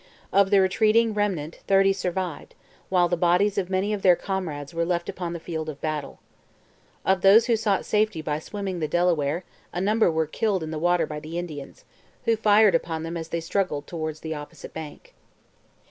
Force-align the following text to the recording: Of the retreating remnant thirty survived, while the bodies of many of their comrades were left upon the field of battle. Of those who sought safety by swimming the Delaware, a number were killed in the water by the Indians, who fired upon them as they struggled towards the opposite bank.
Of 0.33 0.49
the 0.49 0.59
retreating 0.59 1.13
remnant 1.13 1.57
thirty 1.67 1.93
survived, 1.93 2.55
while 2.89 3.07
the 3.07 3.15
bodies 3.15 3.59
of 3.59 3.69
many 3.69 3.93
of 3.93 4.01
their 4.01 4.15
comrades 4.15 4.73
were 4.73 4.83
left 4.83 5.09
upon 5.09 5.33
the 5.33 5.39
field 5.39 5.69
of 5.69 5.79
battle. 5.79 6.17
Of 7.05 7.21
those 7.21 7.45
who 7.45 7.55
sought 7.55 7.85
safety 7.85 8.19
by 8.19 8.39
swimming 8.39 8.79
the 8.79 8.87
Delaware, 8.87 9.43
a 9.71 9.79
number 9.79 10.11
were 10.11 10.25
killed 10.25 10.63
in 10.63 10.71
the 10.71 10.79
water 10.79 11.05
by 11.05 11.19
the 11.19 11.37
Indians, 11.37 11.85
who 12.25 12.35
fired 12.35 12.73
upon 12.73 13.03
them 13.03 13.15
as 13.15 13.27
they 13.27 13.41
struggled 13.41 13.85
towards 13.85 14.21
the 14.21 14.33
opposite 14.33 14.73
bank. 14.73 15.13